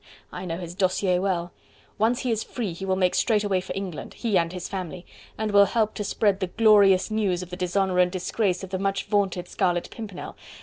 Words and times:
I 0.31 0.45
know 0.45 0.57
his 0.57 0.73
dossier 0.73 1.19
well! 1.19 1.51
Once 1.99 2.21
he 2.21 2.31
is 2.31 2.43
free, 2.43 2.73
he 2.73 2.85
will 2.85 2.95
make 2.95 3.13
straightway 3.13 3.61
for 3.61 3.71
England... 3.75 4.15
he 4.15 4.35
and 4.35 4.51
his 4.51 4.67
family... 4.67 5.05
and 5.37 5.51
will 5.51 5.65
help 5.65 5.93
to 5.93 6.03
spread 6.03 6.39
the 6.39 6.47
glorious 6.47 7.11
news 7.11 7.43
of 7.43 7.51
the 7.51 7.55
dishonour 7.55 7.99
and 7.99 8.11
disgrace 8.11 8.63
of 8.63 8.71
the 8.71 8.79
much 8.79 9.03
vaunted 9.05 9.47
Scarlet 9.47 9.91
Pimpernel!... 9.91 10.35